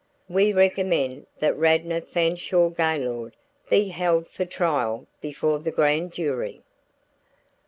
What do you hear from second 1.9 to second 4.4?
Fanshaw Gaylord be held